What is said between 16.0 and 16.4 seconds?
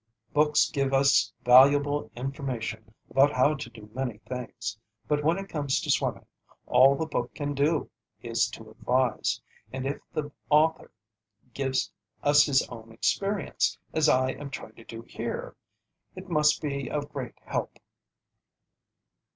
it